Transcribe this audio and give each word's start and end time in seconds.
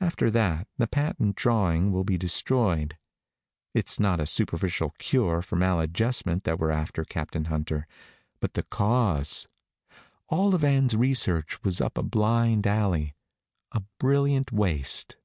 After 0.00 0.32
that 0.32 0.66
the 0.78 0.88
patent 0.88 1.36
drawings 1.36 1.92
will 1.92 2.02
be 2.02 2.18
destroyed. 2.18 2.98
It's 3.72 4.00
not 4.00 4.18
a 4.18 4.26
superficial 4.26 4.90
cure 4.98 5.42
for 5.42 5.54
maladjustment 5.54 6.42
that 6.42 6.58
we're 6.58 6.72
after, 6.72 7.04
Captain 7.04 7.44
Hunter, 7.44 7.86
but 8.40 8.54
the 8.54 8.64
cause. 8.64 9.46
All 10.28 10.56
of 10.56 10.64
Ann's 10.64 10.96
research 10.96 11.62
was 11.62 11.80
up 11.80 11.96
a 11.96 12.02
blind 12.02 12.66
alley 12.66 13.14
a 13.70 13.84
brilliant 14.00 14.50
waste." 14.50 15.18